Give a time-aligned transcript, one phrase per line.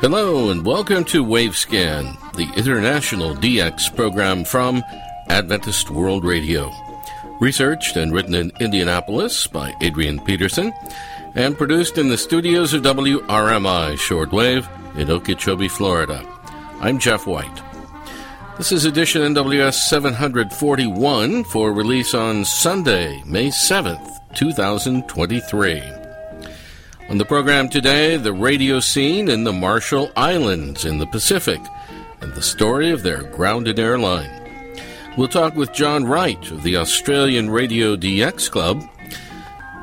[0.00, 4.82] Hello and welcome to Wavescan, the international DX program from
[5.28, 6.70] Adventist World Radio.
[7.40, 10.72] Researched and written in Indianapolis by Adrian Peterson
[11.34, 16.24] and produced in the studios of WRMI Shortwave in Okeechobee, Florida.
[16.80, 17.62] I'm Jeff White.
[18.56, 25.82] This is edition NWS 741 for release on Sunday, May 7th, 2023.
[27.10, 31.60] On the program today, the radio scene in the Marshall Islands in the Pacific
[32.20, 34.30] and the story of their grounded airline.
[35.16, 38.82] We'll talk with John Wright of the Australian Radio DX Club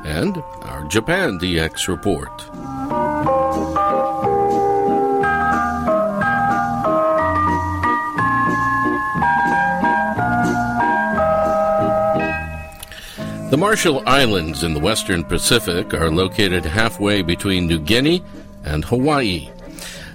[0.04, 2.51] and our Japan DX report.
[13.52, 18.22] The Marshall Islands in the western Pacific are located halfway between New Guinea
[18.64, 19.50] and Hawaii.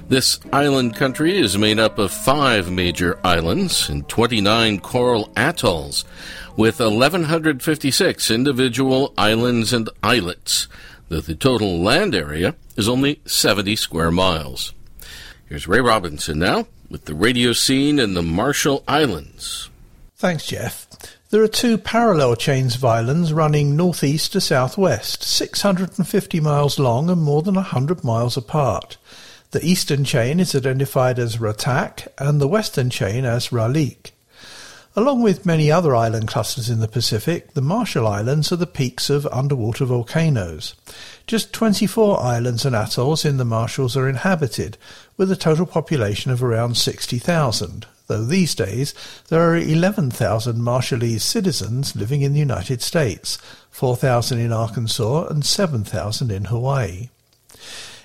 [0.10, 6.04] This island country is made up of five major islands and 29 coral atolls,
[6.56, 10.68] with 1,156 individual islands and islets.
[11.10, 14.74] The, the total land area is only 70 square miles.
[15.48, 19.70] Here's Ray Robinson now with the radio scene in the Marshall Islands.
[20.16, 20.87] Thanks, Jeff.
[21.30, 27.22] There are two parallel chains of islands running northeast to southwest, 650 miles long and
[27.22, 28.96] more than 100 miles apart.
[29.52, 34.12] The eastern chain is identified as Ratak and the western chain as Ralik.
[34.96, 39.10] Along with many other island clusters in the Pacific, the Marshall Islands are the peaks
[39.10, 40.76] of underwater volcanoes.
[41.28, 44.78] Just 24 islands and atolls in the Marshalls are inhabited,
[45.18, 48.94] with a total population of around 60,000, though these days
[49.30, 53.38] there are 11,000 Marshallese citizens living in the United States,
[53.72, 57.10] 4,000 in Arkansas and 7,000 in Hawaii.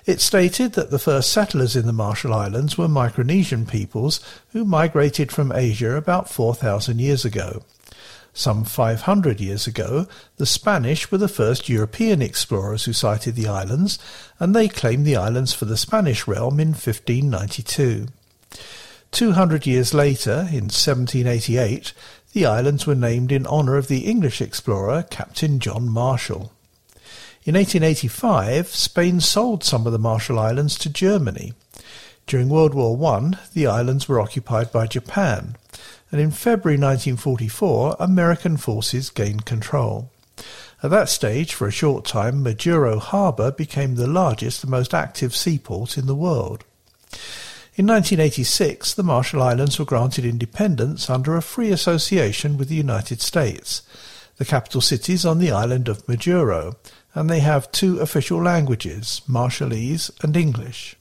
[0.05, 4.19] It stated that the first settlers in the Marshall Islands were Micronesian peoples
[4.53, 7.63] who migrated from Asia about 4,000 years ago.
[8.35, 10.07] Some 500 years ago,
[10.39, 13.99] the Spanish were the first European explorers who sighted the islands,
[14.41, 18.09] and they claimed the islands for the Spanish realm in 1592.
[19.13, 21.93] Two hundred years later, in 1788,
[22.33, 26.51] the islands were named in honour of the English explorer Captain John Marshall.
[27.45, 31.53] In 1885, Spain sold some of the Marshall Islands to Germany.
[32.27, 35.57] During World War I, the islands were occupied by Japan,
[36.11, 40.11] and in February 1944, American forces gained control.
[40.83, 45.37] At that stage, for a short time, Majuro Harbour became the largest and most active
[45.37, 46.65] seaport in the world.
[47.83, 53.21] In 1986, the Marshall Islands were granted independence under a free association with the United
[53.21, 53.83] States.
[54.37, 56.77] The capital city is on the island of Majuro,
[57.13, 60.95] and they have two official languages, Marshallese and English.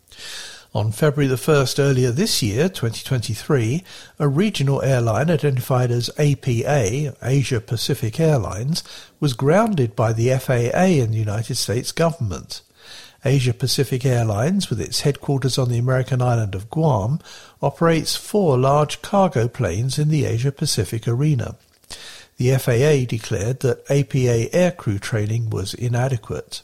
[0.73, 3.83] On February the 1st earlier this year, 2023,
[4.17, 8.83] a regional airline identified as APA, Asia Pacific Airlines,
[9.19, 12.63] was grounded by the FAA and the United States government.
[13.23, 17.19] Asia Pacific Airlines, with its headquarters on the American island of Guam,
[17.61, 21.55] operates four large cargo planes in the Asia Pacific arena.
[22.37, 26.63] The FAA declared that APA aircrew training was inadequate.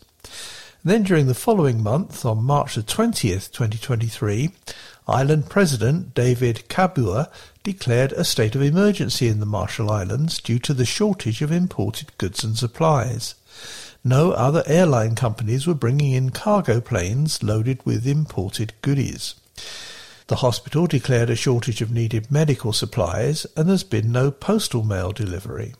[0.83, 4.51] Then during the following month, on March the 20th, 2023,
[5.07, 7.29] Island President David Kabua
[7.63, 12.17] declared a state of emergency in the Marshall Islands due to the shortage of imported
[12.17, 13.35] goods and supplies.
[14.07, 19.35] No other airline companies were bringing in cargo planes loaded with imported goodies.
[20.27, 25.11] The hospital declared a shortage of needed medical supplies and there's been no postal mail
[25.11, 25.73] delivery.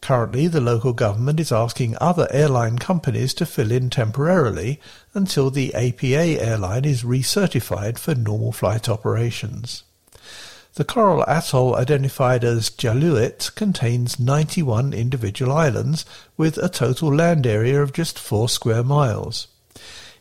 [0.00, 4.80] Currently, the local government is asking other airline companies to fill in temporarily
[5.14, 9.84] until the APA airline is recertified for normal flight operations.
[10.76, 16.04] The coral atoll identified as Jaluit contains 91 individual islands
[16.36, 19.46] with a total land area of just 4 square miles.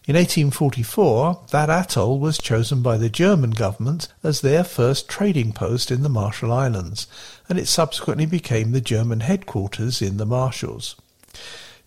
[0.06, 5.90] In 1844, that atoll was chosen by the German government as their first trading post
[5.90, 7.08] in the Marshall Islands,
[7.50, 10.96] and it subsequently became the German headquarters in the Marshalls.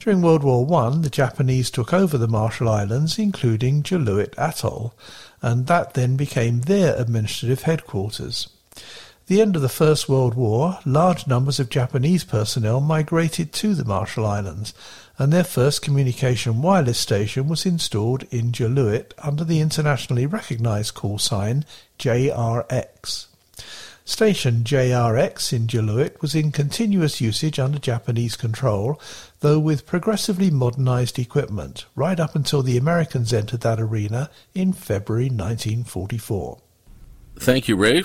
[0.00, 4.92] During World War I, the Japanese took over the Marshall Islands, including Jaluit Atoll,
[5.40, 8.48] and that then became their administrative headquarters
[9.26, 13.84] the end of the First World War, large numbers of Japanese personnel migrated to the
[13.84, 14.73] Marshall Islands,
[15.19, 21.19] and their first communication wireless station was installed in Jaluit under the internationally recognized call
[21.19, 21.64] sign
[21.99, 23.26] JRX.
[24.05, 29.00] Station JRX in Jaluit was in continuous usage under Japanese control,
[29.40, 35.25] though with progressively modernized equipment, right up until the Americans entered that arena in February
[35.25, 36.58] 1944.
[37.40, 38.05] Thank you, Ray.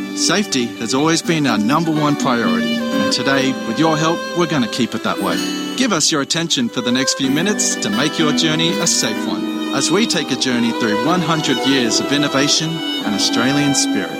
[0.15, 4.61] Safety has always been our number one priority, and today, with your help, we're going
[4.61, 5.35] to keep it that way.
[5.77, 9.25] Give us your attention for the next few minutes to make your journey a safe
[9.27, 14.11] one as we take a journey through 100 years of innovation and Australian spirit.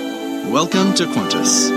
[0.50, 1.68] Welcome to Qantas.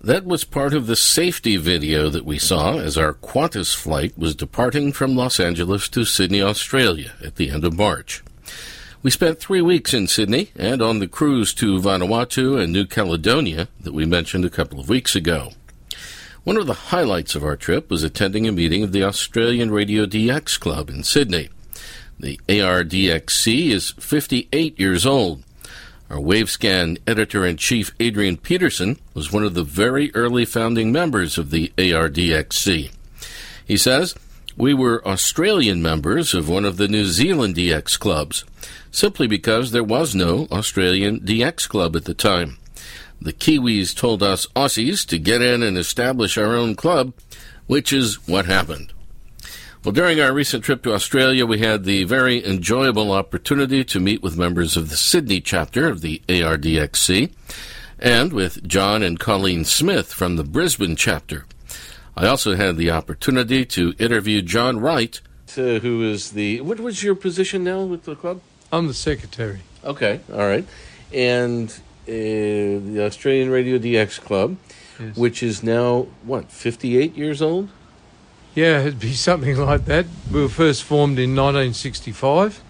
[0.00, 4.34] That was part of the safety video that we saw as our Qantas flight was
[4.34, 8.22] departing from Los Angeles to Sydney, Australia at the end of March.
[9.04, 13.68] We spent three weeks in Sydney and on the cruise to Vanuatu and New Caledonia
[13.80, 15.52] that we mentioned a couple of weeks ago.
[16.42, 20.06] One of the highlights of our trip was attending a meeting of the Australian Radio
[20.06, 21.50] DX Club in Sydney.
[22.18, 25.44] The ARDXC is 58 years old
[26.10, 31.38] our Wavescan editor in chief, Adrian Peterson, was one of the very early founding members
[31.38, 32.92] of the ARDXC.
[33.64, 34.14] He says,
[34.56, 38.44] We were Australian members of one of the New Zealand DX clubs,
[38.94, 42.58] simply because there was no Australian DX club at the time.
[43.20, 47.12] The Kiwis told us Aussies to get in and establish our own club,
[47.66, 48.92] which is what happened.
[49.84, 54.22] Well, during our recent trip to Australia, we had the very enjoyable opportunity to meet
[54.22, 57.32] with members of the Sydney chapter of the ARDXC
[57.98, 61.44] and with John and Colleen Smith from the Brisbane chapter.
[62.16, 65.20] I also had the opportunity to interview John Wright,
[65.56, 66.60] uh, who is the.
[66.60, 68.40] What was your position now with the club?
[68.74, 69.60] I'm the secretary.
[69.84, 70.66] Okay, all right.
[71.12, 74.56] And uh, the Australian Radio DX Club,
[74.98, 75.16] Yes.
[75.16, 77.68] which is now, what, 58 years old?
[78.54, 80.06] Yeah, it'd be something like that.
[80.32, 82.62] We were first formed in 1965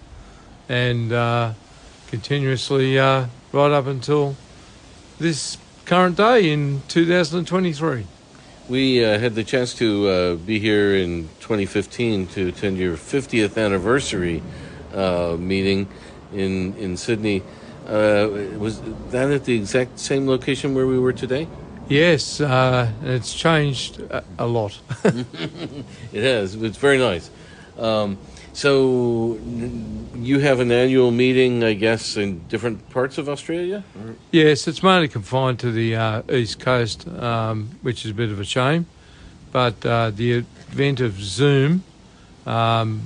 [0.69, 1.53] and uh,
[2.07, 4.35] continuously uh, right up until
[5.17, 8.05] this current day in 2023.
[8.69, 13.57] We uh, had the chance to uh, be here in 2015 to attend your 50th
[13.63, 14.41] anniversary
[14.95, 15.87] uh, meeting
[16.33, 17.43] in in Sydney.
[17.87, 18.81] Uh, was
[19.11, 21.47] that at the exact same location where we were today?
[21.87, 24.79] Yes, uh, it's changed a, a lot.
[26.11, 26.55] It has.
[26.55, 27.29] It's very nice.
[27.77, 28.17] Um,
[28.53, 29.37] so
[30.15, 33.83] you have an annual meeting, I guess, in different parts of Australia.
[34.31, 38.39] yes, it's mainly confined to the uh, east coast, um, which is a bit of
[38.39, 38.85] a shame.
[39.51, 41.83] But uh, the event of Zoom,
[42.45, 43.01] um,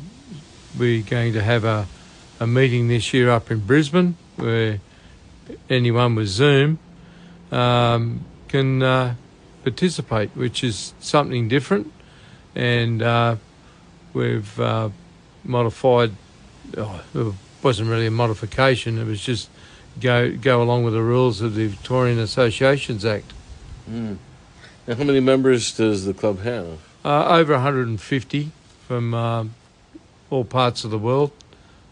[0.77, 1.87] we're going to have a,
[2.39, 4.79] a meeting this year up in Brisbane where
[5.69, 6.79] anyone with Zoom
[7.51, 9.15] um, can uh,
[9.63, 11.91] participate, which is something different.
[12.55, 13.35] And uh,
[14.13, 14.89] we've uh,
[15.43, 16.11] modified,
[16.77, 17.33] oh, it
[17.63, 19.49] wasn't really a modification, it was just
[19.99, 23.33] go, go along with the rules of the Victorian Associations Act.
[24.87, 26.79] Now, how many members does the club have?
[27.03, 28.51] Uh, over 150
[28.87, 29.53] from um,
[30.29, 31.31] all parts of the world,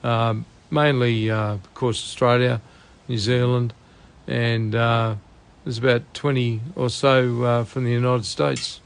[0.03, 2.62] um, mainly, uh, of course, Australia,
[3.08, 3.74] New Zealand,
[4.27, 5.15] and uh,
[5.63, 8.79] there's about 20 or so uh, from the United States.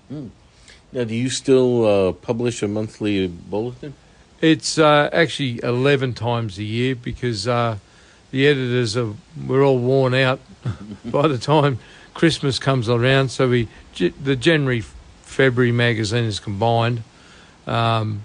[0.94, 3.94] Now, do you still uh, publish a monthly bulletin?
[4.42, 7.78] It's uh, actually 11 times a year because uh,
[8.32, 9.14] the editors are
[9.46, 10.40] we're all worn out
[11.06, 11.78] by the time
[12.14, 13.30] Christmas comes around.
[13.30, 13.68] So we
[14.22, 14.82] the January
[15.22, 17.04] February magazine is combined,
[17.68, 18.24] um,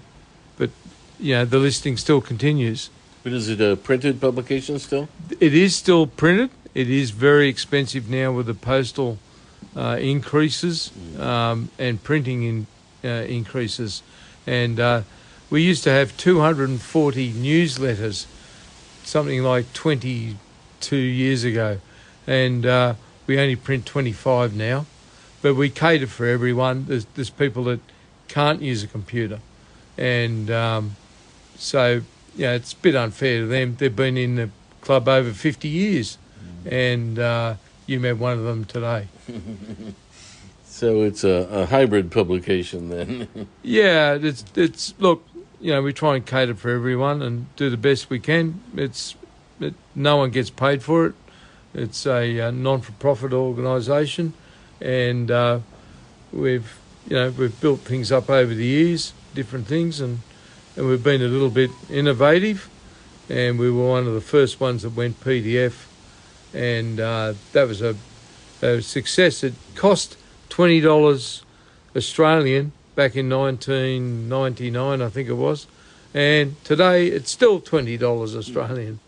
[1.19, 2.89] know the listing still continues.
[3.23, 5.09] But is it a printed publication still?
[5.39, 6.49] It is still printed.
[6.73, 9.17] It is very expensive now with the postal
[9.75, 12.67] uh, increases um, and printing in,
[13.03, 14.03] uh, increases.
[14.45, 15.01] And uh,
[15.49, 18.25] we used to have 240 newsletters,
[19.03, 21.79] something like 22 years ago,
[22.25, 22.93] and uh,
[23.25, 24.85] we only print 25 now.
[25.41, 26.85] But we cater for everyone.
[26.87, 27.79] There's, there's people that
[28.27, 29.39] can't use a computer,
[29.97, 30.95] and um,
[31.57, 32.01] so
[32.35, 33.75] yeah, it's a bit unfair to them.
[33.77, 34.49] They've been in the
[34.81, 36.17] club over 50 years,
[36.65, 39.07] and uh, you met one of them today.
[40.77, 43.27] So it's a, a hybrid publication then.
[43.63, 45.25] Yeah, it's it's look,
[45.59, 48.61] you know, we try and cater for everyone and do the best we can.
[48.75, 49.15] It's
[49.59, 51.15] it, no one gets paid for it.
[51.73, 54.33] It's a uh, non-for-profit organisation,
[54.79, 55.59] and uh,
[56.31, 60.19] we've you know we've built things up over the years, different things, and
[60.77, 62.69] and we've been a little bit innovative,
[63.29, 65.87] and we were one of the first ones that went PDF,
[66.53, 67.95] and uh, that was a,
[68.61, 69.43] a success.
[69.43, 70.17] It cost
[70.49, 71.43] twenty dollars
[71.95, 75.67] Australian back in 1999, I think it was,
[76.13, 78.99] and today it's still twenty dollars Australian.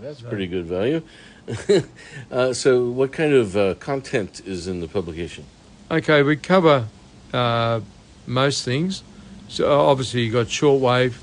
[0.00, 1.02] That's pretty good value.
[2.30, 5.44] uh, so, what kind of uh, content is in the publication?
[5.90, 6.86] Okay, we cover
[7.32, 7.80] uh,
[8.26, 9.02] most things.
[9.48, 11.14] So obviously you've got shortwave,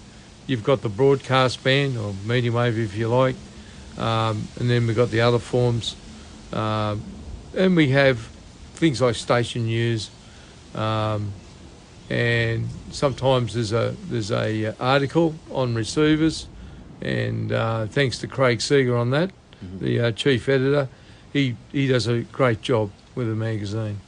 [0.48, 3.36] you've got the broadcast band or medium wave if you like,
[3.98, 5.96] um, and then we've got the other forms,
[6.54, 7.02] um,
[7.56, 8.20] and we have
[8.76, 10.10] things like station news,
[10.76, 11.32] um,
[12.10, 16.48] and sometimes there's a there's a uh, article on receivers,
[17.02, 19.32] and uh, thanks to Craig Seeger on that,
[19.80, 20.88] the uh, chief editor,
[21.34, 24.00] he he does a great job with the magazine.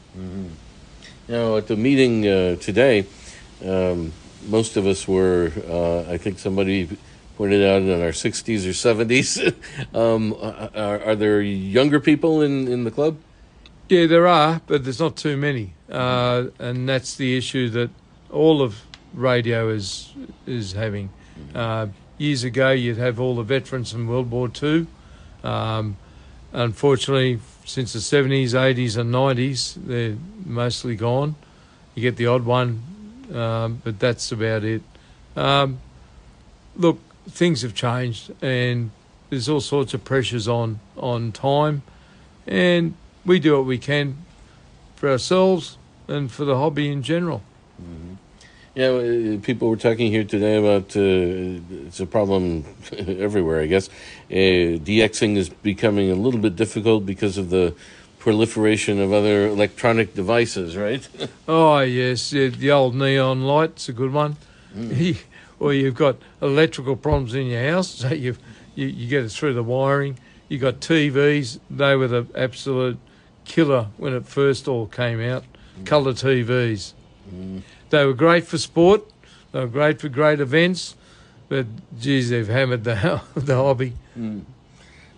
[1.27, 3.05] Now, at the meeting uh, today,
[3.65, 4.13] um,
[4.47, 6.89] most of us were, uh, I think somebody
[7.37, 9.53] pointed out, in our 60s or 70s.
[9.95, 10.33] um,
[10.75, 13.17] are, are there younger people in, in the club?
[13.89, 17.89] Yeah, there are, but there's not too many, uh, and that's the issue that
[18.31, 18.81] all of
[19.13, 20.13] radio is
[20.47, 21.09] is having.
[21.53, 24.87] Uh, years ago, you'd have all the veterans from World War Two.
[25.43, 25.97] Um,
[26.53, 31.35] unfortunately, since the 70s, 80s, and 90s, they're mostly gone.
[31.93, 32.81] You get the odd one,
[33.31, 34.81] um, but that's about it.
[35.35, 35.79] Um,
[36.75, 36.99] look,
[37.29, 38.91] things have changed, and
[39.29, 41.83] there's all sorts of pressures on on time,
[42.47, 44.17] and we do what we can
[44.95, 45.77] for ourselves
[46.07, 47.41] and for the hobby in general.
[48.75, 52.65] Yeah, uh, people were talking here today about uh, it's a problem
[52.97, 53.87] everywhere, I guess.
[54.31, 57.75] Uh, DXing is becoming a little bit difficult because of the
[58.23, 61.07] proliferation of other electronic devices, right?
[61.45, 64.37] Oh yes, the old neon light's a good one.
[64.71, 65.11] Hmm.
[65.59, 68.37] or you've got electrical problems in your house, so you
[68.75, 70.17] you you get it through the wiring.
[70.47, 72.97] You got TVs; they were the absolute
[73.43, 75.43] killer when it first all came out.
[75.75, 75.83] Hmm.
[75.83, 76.93] Colour TVs.
[77.29, 77.59] Hmm.
[77.89, 79.01] They were great for sport.
[79.51, 80.95] They were great for great events,
[81.49, 81.65] but
[81.99, 83.93] geez, they've hammered the the hobby.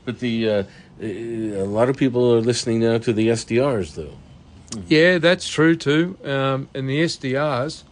[0.06, 0.64] But the uh,
[1.02, 4.18] a lot of people are listening now to the SDRs, though.
[4.88, 6.18] Yeah, that's true too.
[6.24, 7.84] Um, and the SDRs,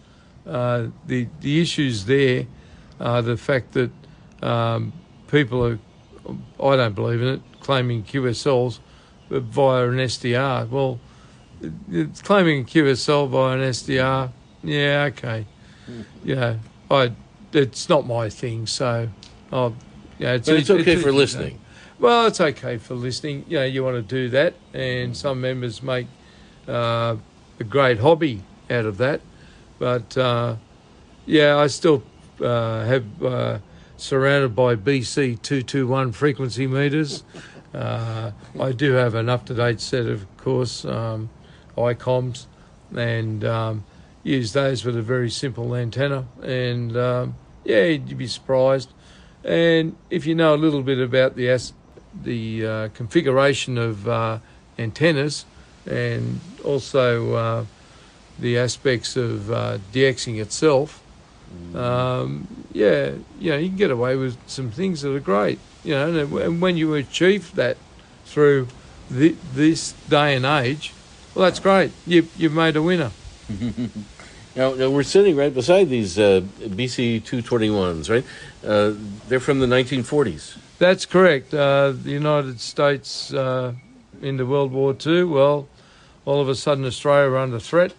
[0.46, 2.48] uh, the the issues there
[3.00, 3.92] are the fact that
[4.42, 4.94] um,
[5.28, 5.80] people are,
[6.62, 8.80] I don't believe in it, claiming QSLs
[9.30, 10.70] via an SDR.
[10.70, 11.00] Well,
[12.24, 14.32] claiming a QSL via an SDR,
[14.64, 15.46] yeah, okay,
[16.24, 16.58] yeah,
[16.92, 17.12] I,
[17.54, 18.68] it's not my thing.
[18.68, 19.10] So,
[19.52, 19.76] oh,
[20.20, 21.60] yeah, But it's okay for listening.
[22.04, 23.46] Well, it's okay for listening.
[23.48, 26.08] You know, you want to do that, and some members make
[26.68, 27.16] uh,
[27.62, 29.22] a great hobby out of that.
[29.80, 30.58] But uh,
[31.26, 32.04] yeah, I still
[32.42, 33.60] uh, have uh,
[33.96, 37.24] surrounded by BC two two one frequency meters.
[37.74, 41.30] Uh, I do have an up to date set of course um,
[41.78, 42.48] ICOMs,
[42.94, 43.86] and um,
[44.24, 46.26] use those with a very simple antenna.
[46.42, 48.90] And um, yeah, you'd be surprised.
[49.46, 51.72] And if you know a little bit about the as-
[52.22, 54.40] the uh, configuration of uh,
[54.78, 55.46] antennas
[55.86, 57.66] and also uh,
[58.40, 61.02] the aspects of uh, DXing itself,
[61.76, 65.60] um, yeah, you know, you can get away with some things that are great.
[65.84, 67.78] You know, and, and when you achieve that
[68.26, 68.68] through
[69.10, 70.94] thi- this day and age,
[71.36, 71.92] well, that's great.
[72.06, 73.12] You, you've made a winner.
[74.56, 78.24] Now, now we're sitting right beside these uh, BC 221s, right?
[78.64, 78.94] Uh,
[79.28, 80.58] they're from the 1940s.
[80.78, 81.56] That's correct.
[81.56, 83.74] Uh, the United States uh,
[84.22, 85.68] into World War II, well,
[86.26, 87.96] all of a sudden Australia were under threat,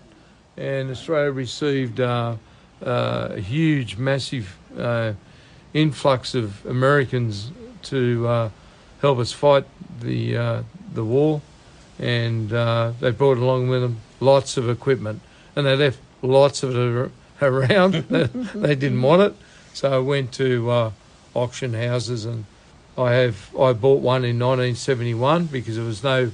[0.56, 2.37] and Australia received uh,
[2.84, 4.56] uh, a huge, massive
[5.73, 7.50] influx of Americans
[7.82, 8.50] to
[9.00, 9.64] help us fight
[10.00, 10.62] the
[10.94, 11.42] the war,
[11.99, 12.50] and
[13.00, 15.20] they brought along with them lots of equipment,
[15.56, 17.11] and they left lots of it
[17.43, 17.93] around.
[18.54, 19.35] they didn't want it,
[19.73, 20.90] so I went to uh,
[21.35, 22.47] auction houses, and
[22.97, 26.31] I have I bought one in 1971 because there was no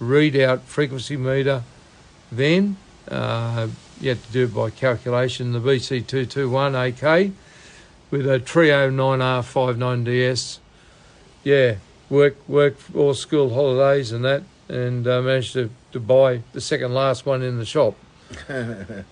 [0.00, 1.62] readout frequency meter
[2.30, 2.76] then.
[3.08, 3.68] Uh,
[4.00, 5.52] you had to do it by calculation.
[5.52, 7.32] The BC221 AK
[8.10, 10.58] with a Trio 9R59DS.
[11.44, 11.76] Yeah,
[12.10, 16.94] work work all school holidays and that, and uh, managed to, to buy the second
[16.94, 17.94] last one in the shop.
[18.48, 19.04] and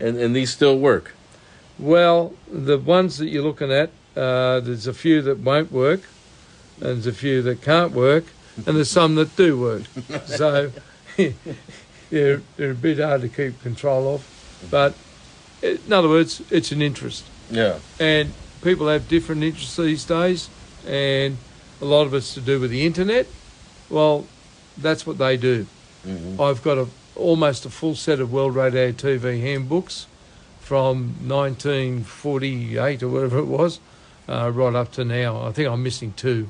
[0.00, 1.14] and these still work.
[1.78, 6.02] Well, the ones that you're looking at, uh, there's a few that won't work,
[6.76, 8.24] and there's a few that can't work,
[8.56, 9.82] and there's some that do work.
[10.26, 10.70] so
[11.16, 14.68] they're, they're a bit hard to keep control of.
[14.70, 14.94] But
[15.62, 17.24] in other words, it's an interest.
[17.50, 17.78] Yeah.
[17.98, 20.48] And people have different interests these days,
[20.86, 21.36] and
[21.80, 23.26] a lot of it's to do with the internet.
[23.90, 24.26] Well,
[24.76, 25.66] that's what they do.
[26.38, 30.06] I've got a, almost a full set of World Radio TV handbooks
[30.60, 33.80] from 1948 or whatever it was,
[34.28, 35.42] uh, right up to now.
[35.42, 36.48] I think I'm missing two.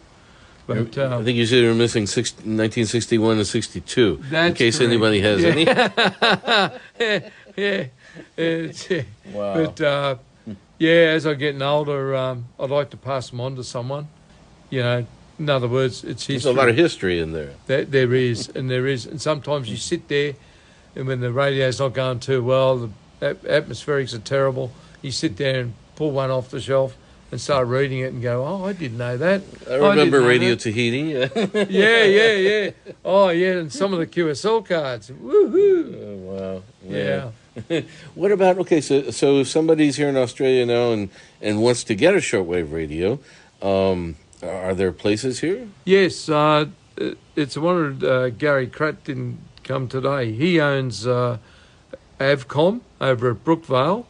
[0.66, 4.22] But I um, think you said you were missing six, 1961 and 62.
[4.32, 4.90] in case correct.
[4.90, 6.70] anybody has Yeah.
[6.98, 7.20] any.
[7.56, 7.86] yeah,
[8.36, 9.02] it's, yeah.
[9.32, 9.54] Wow.
[9.54, 10.16] But uh,
[10.78, 14.08] yeah, as I'm getting older, um, I'd like to pass them on to someone.
[14.70, 15.06] You know,
[15.38, 16.34] in other words, it's history.
[16.34, 17.50] There's a lot of history in there.
[17.66, 20.34] There, there is, and there is, and sometimes you sit there,
[20.96, 24.72] and when the radio's not going too well, the at- atmospherics are terrible.
[25.02, 26.96] You sit there and pull one off the shelf
[27.30, 30.50] and start reading it and go, "Oh, I didn't know that." I remember know Radio
[30.50, 31.12] that." Tahiti.
[31.72, 32.70] Yeah, yeah, yeah.
[33.04, 35.10] Oh, yeah, and some of the QSL cards.
[35.10, 35.94] Woohoo!
[36.02, 36.62] Oh, wow.
[36.88, 37.30] Yeah.
[38.14, 38.80] what about okay?
[38.80, 41.08] So, so if somebody's here in Australia now and
[41.40, 43.18] and wants to get a shortwave radio,
[43.62, 45.68] um, are there places here?
[45.84, 50.32] Yes, uh, it- it's one of uh, Gary Kratt didn't come today.
[50.32, 51.38] He owns uh,
[52.20, 54.06] Avcom over at Brookvale,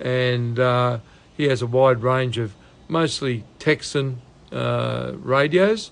[0.00, 0.98] and uh,
[1.36, 2.54] he has a wide range of
[2.88, 4.16] mostly Tecsun
[4.50, 5.90] uh, radios,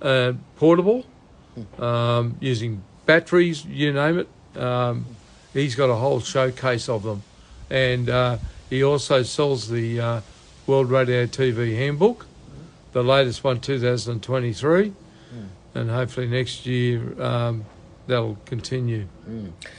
[0.00, 1.04] uh, portable,
[1.78, 4.60] um, using batteries, you name it.
[4.60, 5.04] Um,
[5.52, 7.22] he's got a whole showcase of them,
[7.70, 8.38] and uh,
[8.70, 10.20] he also sells the uh,
[10.66, 12.26] World Radio TV Handbook,
[12.92, 14.92] the latest one, 2023,
[15.74, 17.64] and hopefully next year um,
[18.06, 19.06] that'll continue.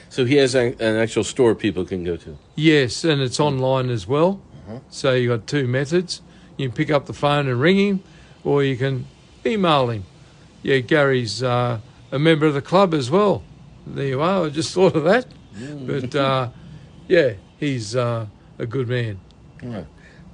[0.10, 2.38] So he has a, an actual store people can go to.
[2.56, 4.42] Yes, and it's online as well.
[4.90, 6.22] So you've got two methods.
[6.58, 8.04] You can pick up the phone and ring him,
[8.44, 9.06] or you can
[9.46, 10.06] email him.
[10.64, 11.80] Yeah, Gary's uh,
[12.12, 13.44] a member of the club as well.
[13.86, 14.46] There you are.
[14.46, 15.28] I just thought of that.
[15.86, 16.50] But uh,
[17.08, 18.26] yeah, he's uh,
[18.58, 19.20] a good man.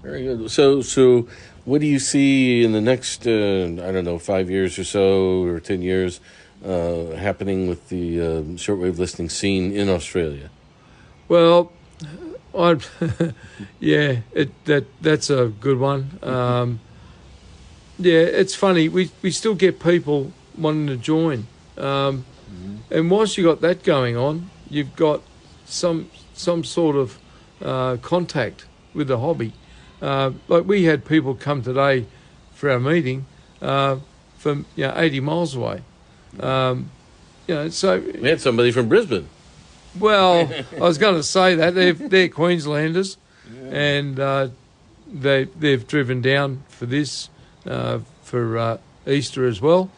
[0.01, 0.49] Very good.
[0.49, 1.27] So, so
[1.65, 3.31] what do you see in the next, uh,
[3.85, 6.21] I don't know, five years or so, or ten years,
[6.65, 10.49] uh, happening with the uh, shortwave listening scene in Australia?
[11.27, 11.71] Well,
[12.57, 12.77] I
[13.79, 16.19] yeah, it that that's a good one.
[16.21, 16.79] Um,
[17.97, 18.89] yeah, it's funny.
[18.89, 21.47] We we still get people wanting to join,
[21.77, 22.25] um,
[22.89, 25.21] and whilst you got that going on, you've got
[25.65, 27.19] some some sort of
[27.61, 29.53] uh, contact with the hobby.
[30.01, 32.05] Uh, like we had people come today
[32.53, 33.25] for our meeting
[33.61, 33.97] uh,
[34.37, 35.81] from you know eighty miles away.
[36.39, 36.89] Um,
[37.47, 39.27] you know, so We had somebody from Brisbane.
[39.99, 43.17] well, I was going to say that they're they're Queenslanders,
[43.69, 44.49] and uh,
[45.11, 47.29] they they've driven down for this
[47.65, 49.89] uh, for uh, Easter as well,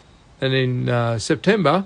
[0.41, 1.85] and in uh, September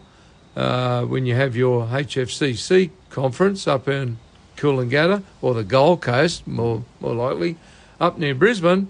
[0.55, 4.17] uh, when you have your HFCC conference up in
[4.55, 7.57] Coolangatta or the Gold Coast, more more likely,
[7.99, 8.89] up near Brisbane,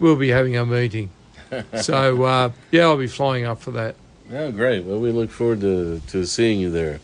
[0.00, 1.10] we'll be having a meeting.
[1.80, 3.96] so uh, yeah, I'll be flying up for that.
[4.32, 4.84] Oh, great.
[4.84, 7.00] Well, we look forward to, to seeing you there.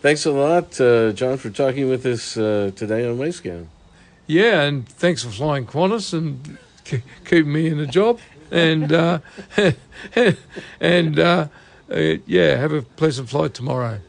[0.00, 3.66] Thanks a lot, uh, John, for talking with us uh, today on Wavescan.
[4.26, 8.18] Yeah, and thanks for flying Qantas and k- keeping me in a job.
[8.50, 9.20] And uh,
[10.80, 11.48] and uh,
[11.90, 11.96] uh,
[12.26, 14.00] yeah, have a pleasant flight tomorrow.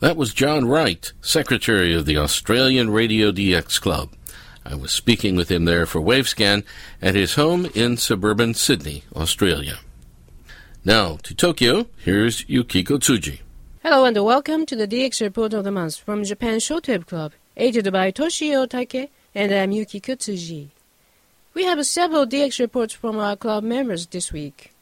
[0.00, 4.14] That was John Wright, Secretary of the Australian Radio DX Club.
[4.64, 6.64] I was speaking with him there for Wavescan
[7.02, 9.78] at his home in suburban Sydney, Australia.
[10.82, 13.40] Now to Tokyo, here's Yukiko Tsuji.
[13.82, 17.92] Hello and welcome to the DX Report of the Month from Japan Shortwave Club, aided
[17.92, 20.68] by Toshio Take and I'm Yukiko Tsuji.
[21.52, 24.72] We have several DX reports from our club members this week.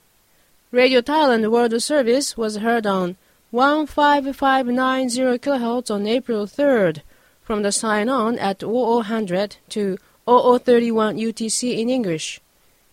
[0.70, 3.16] Radio Thailand World Service was heard on
[3.50, 7.02] 15590 kHz on April 3rd
[7.42, 12.40] from the sign-on at 0000 to 0031 UTC in English.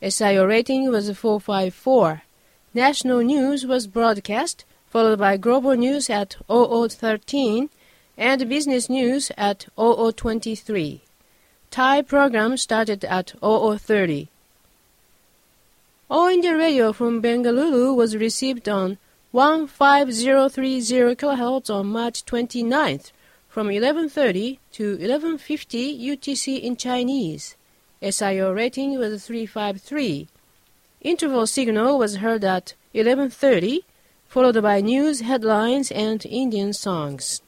[0.01, 2.23] SIO rating was 454.
[2.75, 7.69] National news was broadcast, followed by global news at 0013
[8.17, 11.01] and business news at 0023.
[11.71, 14.27] Thai program started at 0030.
[16.09, 18.97] All India Radio from Bengaluru was received on
[19.31, 23.13] 15030 kHz on March 29th
[23.47, 27.55] from 11.30 to 11.50 UTC in Chinese.
[28.01, 30.27] SIO rating was 353.
[31.05, 33.81] Interval signal was heard at 11.30,
[34.27, 37.43] followed by news headlines and Indian songs.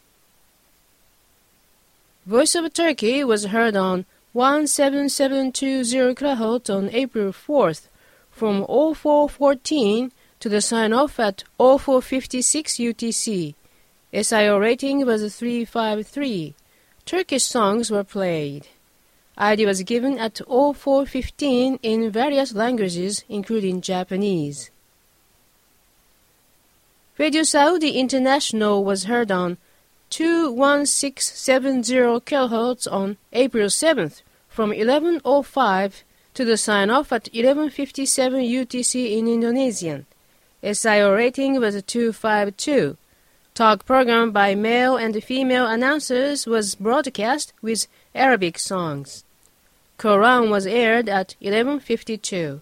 [2.28, 7.88] Voice of Turkey was heard on 17720 kHz on April 4th
[8.30, 13.56] from 0414 to the sign-off at 0456 UTC.
[14.14, 16.54] SIO rating was 353.
[17.08, 18.68] Turkish songs were played.
[19.38, 24.72] ID was given at 0415 in various languages, including Japanese.
[27.18, 29.58] Radio Saudi International was heard on
[30.10, 31.94] 21670
[32.26, 40.06] kHz on April 7th from 11.05 to the sign-off at 11.57 UTC in Indonesian.
[40.64, 42.98] SIO rating was 252.
[43.54, 49.24] Talk program by male and female announcers was broadcast with Arabic songs.
[49.98, 52.62] Quran was aired at 11.52.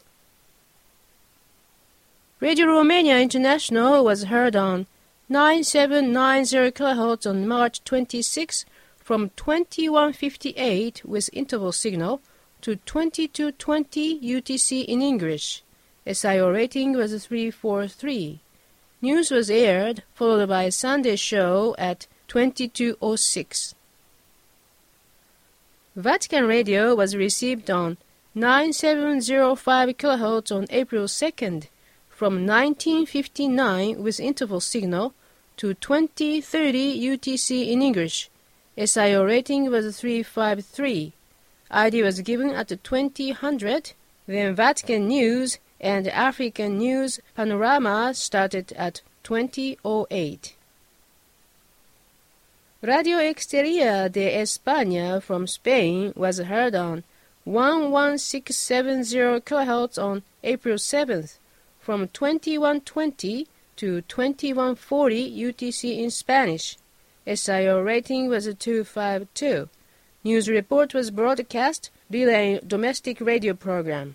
[2.40, 4.88] Radio Romania International was heard on
[5.28, 8.66] 9790 kHz on March 26
[8.98, 12.22] from 2158 with interval signal
[12.62, 15.62] to 2220 UTC in English.
[16.08, 18.40] SIO rating was 343.
[19.02, 23.76] News was aired, followed by a Sunday show at 2206.
[25.96, 27.96] Vatican Radio was received on
[28.34, 31.68] 9705 kHz on April 2nd
[32.10, 35.14] from 1959 with interval signal
[35.56, 38.30] to 2030 UTC in English.
[38.78, 41.14] SIO rating was 353.
[41.72, 43.94] ID was given at 2000.
[44.28, 50.55] Then Vatican News and African News Panorama started at 2008.
[52.88, 57.04] Radio Exterior de España from Spain was heard on
[57.44, 61.40] 11670 kHz on April 7th
[61.80, 66.78] from 2120 to 2140 UTC in Spanish.
[67.26, 69.68] SIO rating was 252.
[70.24, 74.14] News report was broadcast, relaying domestic radio program.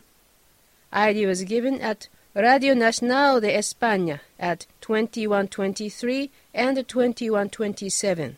[0.92, 8.36] ID was given at Radio Nacional de España at 2123 and 2127.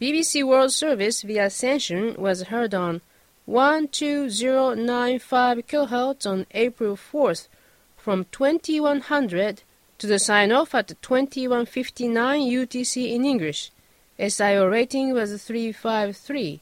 [0.00, 3.00] BBC World Service via Ascension was heard on
[3.46, 7.48] 12095 kHz on April 4th
[7.96, 9.62] from 2100
[9.98, 13.72] to the sign-off at 2159 UTC in English.
[14.20, 16.60] SIO rating was 353.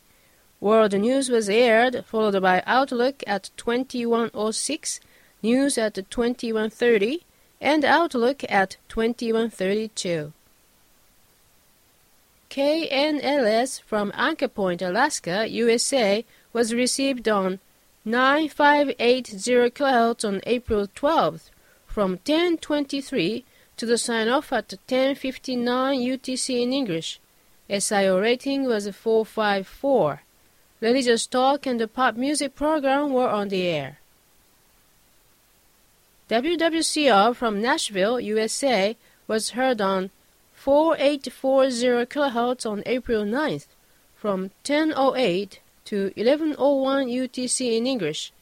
[0.58, 5.00] World News was aired, followed by Outlook at 2106,
[5.42, 7.22] News at 2130,
[7.60, 10.32] and Outlook at 2132.
[12.50, 17.60] KNLS from Anchor Point, Alaska, USA was received on
[18.04, 19.36] 9580
[19.70, 21.50] kHz on April 12th
[21.86, 23.44] from 1023
[23.76, 27.20] to the sign-off at 1059 UTC in English.
[27.68, 30.22] SIO rating was 454.
[30.80, 33.98] Religious talk and the pop music program were on the air.
[36.30, 40.10] WWCR from Nashville, USA was heard on
[40.66, 43.68] 4840 kHz on April 9th
[44.16, 48.32] from 1008 to 1101 UTC in English.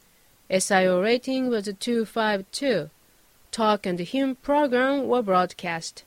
[0.48, 2.88] SIO rating was 252.
[3.50, 6.04] Talk and hymn program were broadcast.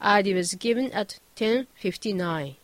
[0.00, 2.56] ID was given at 1059.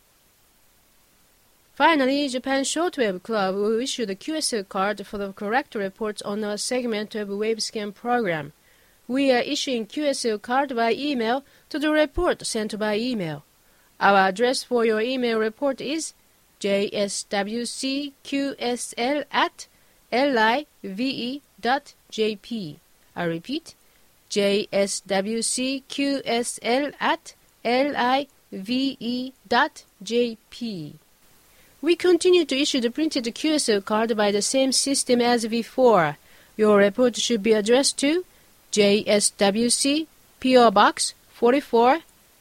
[1.74, 6.56] Finally, Japan Shortwave Club will issue the QSL card for the correct reports on our
[6.56, 8.54] segment of Wavescan program.
[9.06, 13.44] We are issuing QSL card by email to the report sent by email.
[14.00, 16.14] Our address for your email report is
[16.60, 18.14] jswcqsl
[19.30, 19.66] at
[20.10, 21.16] live.jp.
[23.16, 23.74] I repeat,
[24.30, 25.74] jswcqsl
[27.00, 28.22] at live.jp.
[31.82, 36.16] We continue to issue the printed QSL card by the same system as before.
[36.56, 38.24] Your report should be addressed to
[38.74, 40.06] JSWC
[40.40, 42.00] PO Box 44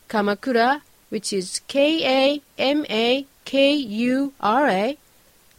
[0.09, 4.97] Kamakura, which is K A M A K U R A,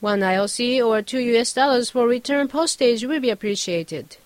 [0.00, 4.16] One IRC or two US dollars for return postage will be appreciated.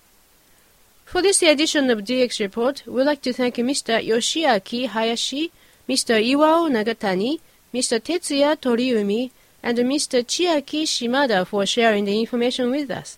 [1.03, 4.01] For this edition of DX Report, we'd like to thank Mr.
[4.01, 5.51] Yoshiaki Hayashi,
[5.89, 6.15] Mr.
[6.31, 7.41] Iwao Nagatani,
[7.73, 7.99] Mr.
[7.99, 9.31] Tetsuya Toriumi,
[9.63, 10.23] and Mr.
[10.23, 13.17] Chiaki Shimada for sharing the information with us.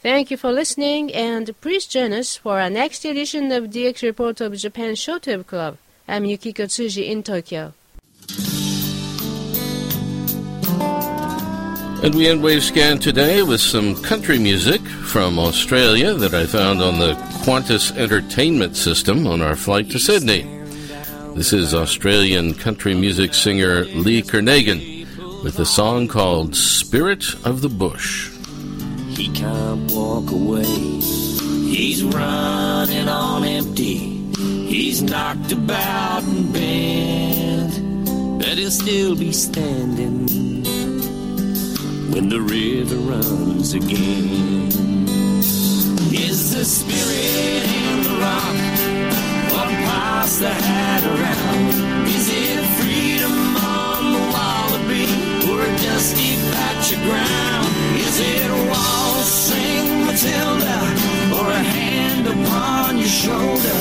[0.00, 4.40] Thank you for listening, and please join us for our next edition of DX Report
[4.40, 5.78] of Japan Shortwave Club.
[6.06, 7.72] I'm Yukiko Tsuji in Tokyo.
[12.04, 16.82] And we end Wave Scan today with some country music from Australia that I found
[16.82, 17.14] on the
[17.46, 20.42] Qantas Entertainment System on our flight to Sydney.
[21.34, 24.93] This is Australian country music singer Lee Kernaghan
[25.44, 28.30] with a song called Spirit of the Bush.
[29.10, 30.64] He can't walk away.
[30.64, 33.98] He's running on empty.
[34.38, 40.64] He's knocked about and bent, but he'll still be standing
[42.10, 44.72] when the river runs again.
[46.10, 48.56] Is the spirit in the rock?
[49.52, 51.83] What pass the hat around?
[56.04, 57.68] Or a dusty patch of ground?
[57.96, 60.80] Is it a sing Matilda,
[61.34, 63.78] or a hand upon your shoulder?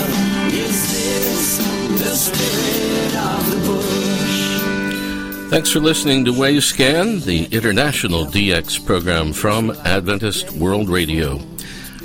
[0.48, 1.58] Is this
[2.02, 5.50] the spirit of the bush?
[5.50, 11.40] Thanks for listening to Wave Scan, the international DX program from Adventist World Radio.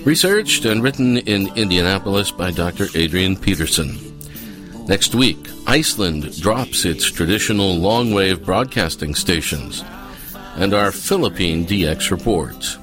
[0.04, 2.86] Researched and written in Indianapolis by Dr.
[2.94, 3.98] Adrian Peterson.
[4.86, 9.84] Next week, Iceland drops its traditional long wave broadcasting stations
[10.58, 12.76] and our Philippine DX reports.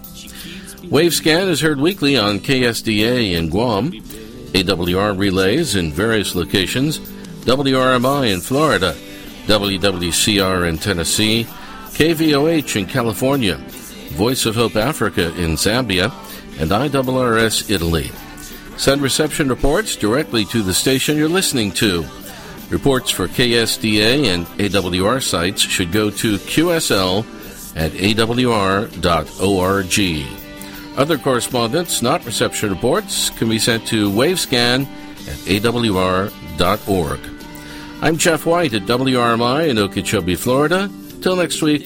[0.85, 6.99] Wavescan is heard weekly on KSDA in Guam, AWR relays in various locations,
[7.45, 8.95] WRMI in Florida,
[9.47, 13.57] WWCR in Tennessee, KVOH in California,
[14.13, 16.13] Voice of Hope Africa in Zambia,
[16.59, 18.09] and IRRS Italy.
[18.77, 22.05] Send reception reports directly to the station you're listening to.
[22.69, 27.25] Reports for KSDA and AWR sites should go to QSL
[27.75, 28.95] at awr.org.
[30.97, 34.85] Other correspondence, not reception reports, can be sent to wavescan
[35.27, 37.19] at awr.org.
[38.01, 40.89] I'm Jeff White at WRMI in Okeechobee, Florida.
[41.21, 41.83] Till next week,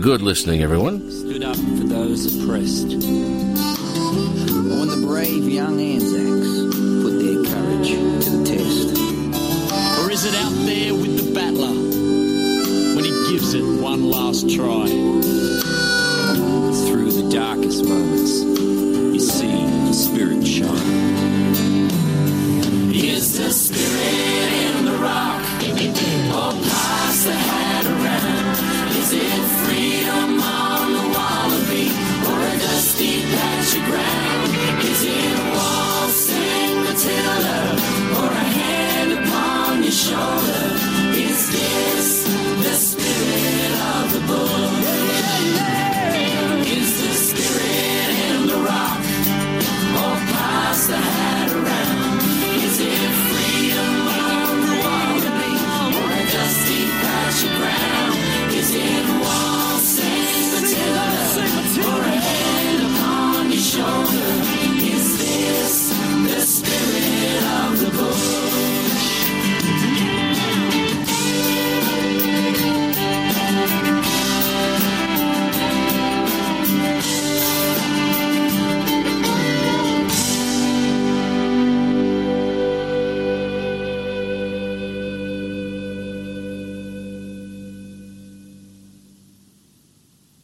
[0.00, 1.08] good listening, everyone.
[1.10, 2.86] Stood up for those oppressed.
[2.86, 7.90] when the brave young Anzacs put their courage
[8.24, 8.88] to the test.
[10.00, 11.81] Or is it out there with the battler
[13.54, 14.86] it one last try.
[16.86, 21.90] Through the darkest moments, you see the Spirit shine.
[22.94, 24.21] Is the Spirit.